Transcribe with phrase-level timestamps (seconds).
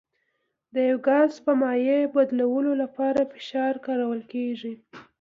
[0.73, 4.73] د یو ګاز په مایع بدلولو لپاره فشار کارول کیږي.